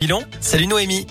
Bilan, 0.00 0.22
salut 0.40 0.66
Noémie. 0.66 1.06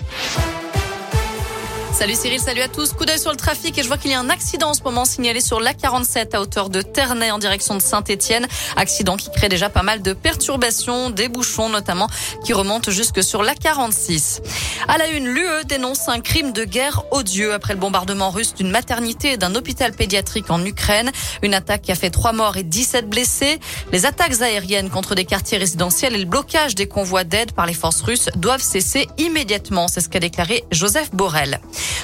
Salut 1.92 2.14
Cyril, 2.14 2.40
salut 2.40 2.62
à 2.62 2.68
tous. 2.68 2.92
Coup 2.92 3.04
d'œil 3.04 3.18
sur 3.18 3.30
le 3.30 3.36
trafic 3.36 3.76
et 3.76 3.82
je 3.82 3.88
vois 3.88 3.98
qu'il 3.98 4.10
y 4.10 4.14
a 4.14 4.20
un 4.20 4.30
accident 4.30 4.70
en 4.70 4.74
ce 4.74 4.82
moment 4.82 5.04
signalé 5.04 5.40
sur 5.40 5.60
l'A47 5.60 6.34
à 6.34 6.40
hauteur 6.40 6.70
de 6.70 6.80
Ternay 6.80 7.30
en 7.30 7.38
direction 7.38 7.74
de 7.74 7.82
Saint-Etienne. 7.82 8.46
Accident 8.76 9.16
qui 9.16 9.30
crée 9.30 9.48
déjà 9.50 9.68
pas 9.68 9.82
mal 9.82 10.00
de 10.00 10.14
perturbations, 10.14 11.10
des 11.10 11.28
bouchons 11.28 11.68
notamment 11.68 12.08
qui 12.44 12.54
remontent 12.54 12.90
jusque 12.90 13.22
sur 13.22 13.42
l'A46. 13.42 14.40
À 14.88 14.96
la 14.96 15.08
une, 15.08 15.26
l'UE 15.26 15.64
dénonce 15.66 16.08
un 16.08 16.20
crime 16.20 16.52
de 16.52 16.64
guerre 16.64 17.02
odieux 17.10 17.52
après 17.52 17.74
le 17.74 17.80
bombardement 17.80 18.30
russe 18.30 18.54
d'une 18.54 18.70
maternité 18.70 19.32
et 19.32 19.36
d'un 19.36 19.54
hôpital 19.54 19.92
pédiatrique 19.92 20.50
en 20.50 20.64
Ukraine. 20.64 21.10
Une 21.42 21.54
attaque 21.54 21.82
qui 21.82 21.92
a 21.92 21.96
fait 21.96 22.10
trois 22.10 22.32
morts 22.32 22.56
et 22.56 22.62
17 22.62 23.10
blessés. 23.10 23.58
Les 23.92 24.06
attaques 24.06 24.40
aériennes 24.40 24.88
contre 24.90 25.14
des 25.14 25.26
quartiers 25.26 25.58
résidentiels 25.58 26.14
et 26.14 26.18
le 26.18 26.24
blocage 26.24 26.74
des 26.74 26.86
convois 26.86 27.24
d'aide 27.24 27.52
par 27.52 27.66
les 27.66 27.74
forces 27.74 28.00
russes 28.00 28.30
doivent 28.36 28.62
cesser 28.62 29.06
immédiatement. 29.18 29.88
C'est 29.88 30.00
ce 30.00 30.08
qu'a 30.08 30.20
déclaré 30.20 30.64
Joseph 30.70 31.10
Borrell. 31.12 31.60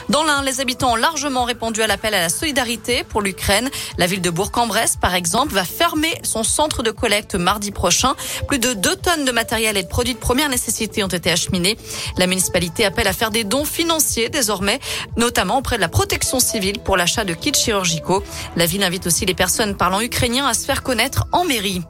Dans 0.09 0.23
l'un, 0.23 0.43
les 0.43 0.61
habitants 0.61 0.93
ont 0.93 0.97
largement 0.97 1.45
répondu 1.45 1.83
à 1.83 1.87
l'appel 1.87 2.15
à 2.15 2.21
la 2.21 2.29
solidarité 2.29 3.05
pour 3.05 3.23
l'Ukraine. 3.23 3.71
La 3.99 4.07
ville 4.07 4.21
de 4.21 4.31
Bourg-en-Bresse, 4.31 4.97
par 4.97 5.15
exemple, 5.15 5.53
va 5.55 5.65
fermer 5.65 6.15
son 6.23 6.45
centre 6.45 6.83
de 6.83 6.91
collecte 6.91 7.35
mardi 7.35 7.71
prochain. 7.71 8.15
Plus 8.47 8.59
de 8.59 8.73
2 8.73 8.97
tonnes 8.97 9.25
de 9.25 9.33
matériel 9.33 9.77
et 9.77 9.83
de 9.83 9.89
produits 9.89 10.15
de 10.15 10.19
première 10.19 10.49
nécessité 10.49 11.03
ont 11.03 11.09
été 11.09 11.31
acheminés. 11.31 11.77
La 12.19 12.27
municipalité 12.27 12.85
appelle 12.85 13.09
à 13.09 13.13
faire 13.13 13.31
des 13.31 13.45
dons 13.45 13.65
financiers 13.65 14.29
désormais, 14.29 14.79
notamment 15.17 15.59
auprès 15.59 15.77
de 15.77 15.81
la 15.81 15.89
protection 15.89 16.41
civile 16.41 16.79
pour 16.79 16.97
l'achat 16.97 17.25
de 17.25 17.35
kits 17.35 17.53
chirurgicaux. 17.55 18.23
La 18.57 18.67
ville 18.67 18.85
invite 18.85 19.07
aussi 19.07 19.27
les 19.27 19.35
personnes 19.35 19.77
parlant 19.77 20.01
ukrainien 20.01 20.47
à 20.47 20.55
se 20.55 20.65
faire 20.65 20.83
connaître 20.83 21.25
en 21.33 21.45
mairie. 21.45 21.83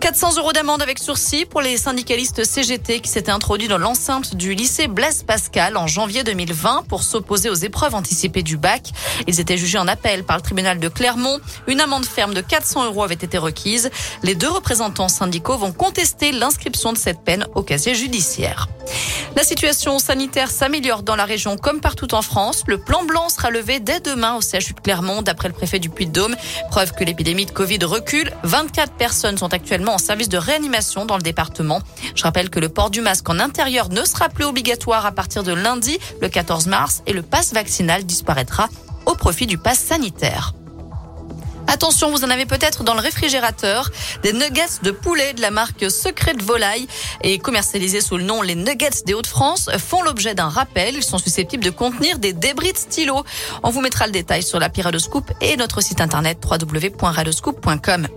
400 0.00 0.36
euros 0.38 0.52
d'amende 0.52 0.80
avec 0.80 1.00
sursis 1.00 1.44
pour 1.44 1.60
les 1.60 1.76
syndicalistes 1.76 2.44
CGT 2.44 3.00
qui 3.00 3.10
s'étaient 3.10 3.32
introduits 3.32 3.66
dans 3.66 3.78
l'enceinte 3.78 4.36
du 4.36 4.54
lycée 4.54 4.86
Blaise 4.86 5.24
Pascal 5.24 5.76
en 5.76 5.88
janvier 5.88 6.22
2020 6.22 6.84
pour 6.88 7.02
s'opposer 7.02 7.50
aux 7.50 7.54
épreuves 7.54 7.96
anticipées 7.96 8.44
du 8.44 8.56
bac. 8.56 8.92
Ils 9.26 9.40
étaient 9.40 9.56
jugés 9.56 9.78
en 9.78 9.88
appel 9.88 10.22
par 10.22 10.36
le 10.36 10.42
tribunal 10.42 10.78
de 10.78 10.88
Clermont. 10.88 11.40
Une 11.66 11.80
amende 11.80 12.06
ferme 12.06 12.32
de 12.32 12.40
400 12.40 12.86
euros 12.86 13.02
avait 13.02 13.14
été 13.14 13.38
requise. 13.38 13.90
Les 14.22 14.36
deux 14.36 14.48
représentants 14.48 15.08
syndicaux 15.08 15.58
vont 15.58 15.72
contester 15.72 16.30
l'inscription 16.30 16.92
de 16.92 16.98
cette 16.98 17.24
peine 17.24 17.46
au 17.56 17.62
casier 17.62 17.96
judiciaire. 17.96 18.68
La 19.36 19.42
situation 19.42 19.98
sanitaire 19.98 20.50
s'améliore 20.50 21.02
dans 21.02 21.16
la 21.16 21.24
région 21.24 21.56
comme 21.56 21.80
partout 21.80 22.14
en 22.14 22.22
France. 22.22 22.62
Le 22.66 22.78
plan 22.78 23.04
blanc 23.04 23.28
sera 23.28 23.50
levé 23.50 23.80
dès 23.80 24.00
demain 24.00 24.36
au 24.36 24.40
CHU 24.40 24.74
de 24.74 24.80
Clermont, 24.80 25.22
d'après 25.22 25.48
le 25.48 25.54
préfet 25.54 25.78
du 25.78 25.90
Puy-de-Dôme. 25.90 26.36
Preuve 26.70 26.92
que 26.92 27.04
l'épidémie 27.04 27.46
de 27.46 27.50
Covid 27.50 27.80
recule. 27.84 28.32
24 28.44 28.92
personnes 28.94 29.36
sont 29.36 29.52
actuellement 29.52 29.87
en 29.92 29.98
service 29.98 30.28
de 30.28 30.38
réanimation 30.38 31.04
dans 31.04 31.16
le 31.16 31.22
département. 31.22 31.80
Je 32.14 32.22
rappelle 32.22 32.50
que 32.50 32.60
le 32.60 32.68
port 32.68 32.90
du 32.90 33.00
masque 33.00 33.28
en 33.28 33.38
intérieur 33.38 33.88
ne 33.88 34.04
sera 34.04 34.28
plus 34.28 34.44
obligatoire 34.44 35.06
à 35.06 35.12
partir 35.12 35.42
de 35.42 35.52
lundi, 35.52 35.98
le 36.20 36.28
14 36.28 36.66
mars, 36.66 37.02
et 37.06 37.12
le 37.12 37.22
passe 37.22 37.52
vaccinal 37.52 38.04
disparaîtra 38.04 38.68
au 39.06 39.14
profit 39.14 39.46
du 39.46 39.58
pass 39.58 39.78
sanitaire. 39.78 40.52
Attention, 41.70 42.10
vous 42.10 42.24
en 42.24 42.30
avez 42.30 42.46
peut-être 42.46 42.82
dans 42.82 42.94
le 42.94 43.00
réfrigérateur 43.00 43.90
des 44.22 44.32
nuggets 44.32 44.80
de 44.82 44.90
poulet 44.90 45.34
de 45.34 45.42
la 45.42 45.50
marque 45.50 45.90
Secret 45.90 46.32
de 46.32 46.42
Volaille 46.42 46.88
et 47.22 47.38
commercialisés 47.38 48.00
sous 48.00 48.16
le 48.16 48.24
nom 48.24 48.40
les 48.40 48.54
Nuggets 48.54 49.04
des 49.04 49.12
Hauts-de-France 49.12 49.68
font 49.76 50.02
l'objet 50.02 50.34
d'un 50.34 50.48
rappel. 50.48 50.94
Ils 50.96 51.04
sont 51.04 51.18
susceptibles 51.18 51.62
de 51.62 51.70
contenir 51.70 52.18
des 52.18 52.32
débris 52.32 52.72
de 52.72 52.78
stylo. 52.78 53.22
On 53.62 53.68
vous 53.68 53.82
mettra 53.82 54.06
le 54.06 54.12
détail 54.12 54.42
sur 54.42 54.58
la 54.58 54.70
Piradoscoop 54.70 55.30
et 55.42 55.56
notre 55.58 55.82
site 55.82 56.00
internet 56.00 56.38
www.radoscoop.com. 56.42 58.08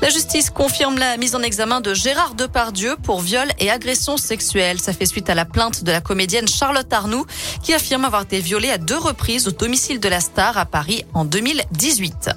La 0.00 0.10
justice 0.10 0.50
confirme 0.50 0.96
la 0.96 1.16
mise 1.16 1.34
en 1.34 1.42
examen 1.42 1.80
de 1.80 1.92
Gérard 1.92 2.34
Depardieu 2.34 2.96
pour 3.02 3.20
viol 3.20 3.48
et 3.58 3.68
agression 3.68 4.16
sexuelle. 4.16 4.80
Ça 4.80 4.92
fait 4.92 5.06
suite 5.06 5.28
à 5.28 5.34
la 5.34 5.44
plainte 5.44 5.82
de 5.82 5.90
la 5.90 6.00
comédienne 6.00 6.46
Charlotte 6.46 6.92
Arnoux 6.92 7.26
qui 7.64 7.74
affirme 7.74 8.04
avoir 8.04 8.22
été 8.22 8.38
violée 8.38 8.70
à 8.70 8.78
deux 8.78 8.96
reprises 8.96 9.48
au 9.48 9.50
domicile 9.50 9.98
de 9.98 10.08
la 10.08 10.20
star 10.20 10.56
à 10.56 10.66
Paris 10.66 11.04
en 11.14 11.24
2018. 11.24 12.30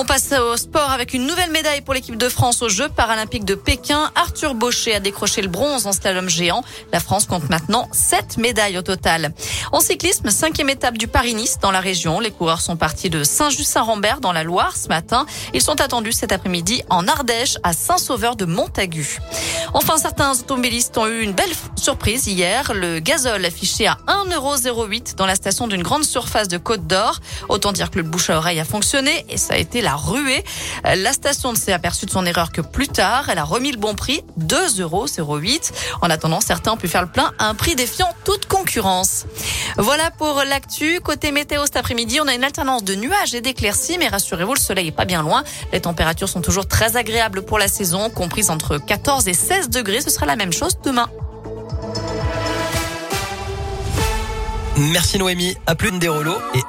On 0.00 0.04
passe 0.04 0.32
au 0.32 0.56
sport 0.56 0.92
avec 0.92 1.12
une 1.12 1.26
nouvelle 1.26 1.50
médaille 1.50 1.80
pour 1.80 1.92
l'équipe 1.92 2.16
de 2.16 2.28
France 2.28 2.62
aux 2.62 2.68
Jeux 2.68 2.88
paralympiques 2.88 3.44
de 3.44 3.56
Pékin. 3.56 4.12
Arthur 4.14 4.54
Baucher 4.54 4.94
a 4.94 5.00
décroché 5.00 5.42
le 5.42 5.48
bronze 5.48 5.88
en 5.88 5.92
slalom 5.92 6.28
géant. 6.28 6.62
La 6.92 7.00
France 7.00 7.26
compte 7.26 7.50
maintenant 7.50 7.88
sept 7.90 8.36
médailles 8.36 8.78
au 8.78 8.82
total. 8.82 9.34
En 9.72 9.80
cyclisme, 9.80 10.30
cinquième 10.30 10.68
étape 10.68 10.98
du 10.98 11.08
Paris-Nice 11.08 11.58
dans 11.60 11.72
la 11.72 11.80
région. 11.80 12.20
Les 12.20 12.30
coureurs 12.30 12.60
sont 12.60 12.76
partis 12.76 13.10
de 13.10 13.24
Saint-Just-Saint-Rambert 13.24 14.20
dans 14.20 14.30
la 14.30 14.44
Loire 14.44 14.76
ce 14.76 14.86
matin. 14.86 15.26
Ils 15.52 15.62
sont 15.62 15.80
attendus 15.80 16.12
cet 16.12 16.30
après-midi 16.30 16.84
en 16.90 17.08
Ardèche 17.08 17.58
à 17.64 17.72
Saint-Sauveur 17.72 18.36
de 18.36 18.44
Montagu. 18.44 19.18
Enfin, 19.74 19.98
certains 19.98 20.30
automobilistes 20.30 20.96
ont 20.96 21.08
eu 21.08 21.22
une 21.22 21.32
belle 21.32 21.50
surprise 21.74 22.28
hier. 22.28 22.72
Le 22.72 23.00
gazole 23.00 23.44
affiché 23.44 23.88
à 23.88 23.98
1,08€ 24.06 25.16
dans 25.16 25.26
la 25.26 25.34
station 25.34 25.66
d'une 25.66 25.82
grande 25.82 26.04
surface 26.04 26.46
de 26.46 26.56
Côte 26.56 26.86
d'Or. 26.86 27.18
Autant 27.48 27.72
dire 27.72 27.90
que 27.90 27.96
le 27.96 28.04
bouche 28.04 28.30
à 28.30 28.36
oreille 28.36 28.60
a 28.60 28.64
fonctionné 28.64 29.26
et 29.28 29.36
ça 29.36 29.54
a 29.54 29.56
été 29.56 29.80
la 29.80 29.87
ruée. 29.96 30.44
La 30.84 31.12
station 31.12 31.52
ne 31.52 31.56
s'est 31.56 31.72
aperçue 31.72 32.06
de 32.06 32.10
son 32.10 32.26
erreur 32.26 32.52
que 32.52 32.60
plus 32.60 32.88
tard. 32.88 33.28
Elle 33.28 33.38
a 33.38 33.44
remis 33.44 33.72
le 33.72 33.78
bon 33.78 33.94
prix, 33.94 34.22
2,08 34.40 34.80
euros. 34.80 35.06
En 36.02 36.10
attendant, 36.10 36.40
certains 36.40 36.72
ont 36.72 36.76
pu 36.76 36.88
faire 36.88 37.02
le 37.02 37.08
plein 37.08 37.32
à 37.38 37.48
un 37.48 37.54
prix 37.54 37.74
défiant 37.74 38.08
toute 38.24 38.46
concurrence. 38.46 39.26
Voilà 39.76 40.10
pour 40.10 40.42
l'actu. 40.44 41.00
Côté 41.00 41.32
météo 41.32 41.62
cet 41.64 41.76
après-midi, 41.76 42.20
on 42.20 42.28
a 42.28 42.34
une 42.34 42.44
alternance 42.44 42.84
de 42.84 42.94
nuages 42.94 43.34
et 43.34 43.40
d'éclaircies, 43.40 43.98
mais 43.98 44.08
rassurez-vous, 44.08 44.54
le 44.54 44.60
soleil 44.60 44.88
est 44.88 44.92
pas 44.92 45.04
bien 45.04 45.22
loin. 45.22 45.44
Les 45.72 45.80
températures 45.80 46.28
sont 46.28 46.40
toujours 46.40 46.66
très 46.66 46.96
agréables 46.96 47.42
pour 47.42 47.58
la 47.58 47.68
saison, 47.68 48.10
comprises 48.10 48.50
entre 48.50 48.78
14 48.78 49.28
et 49.28 49.34
16 49.34 49.70
degrés. 49.70 50.00
Ce 50.00 50.10
sera 50.10 50.26
la 50.26 50.36
même 50.36 50.52
chose 50.52 50.78
demain. 50.84 51.08
Merci 54.78 55.18
Noémie. 55.18 55.56
À 55.66 55.74
plus 55.74 55.90
de 55.90 55.98
Dérolo 55.98 56.34
et 56.54 56.62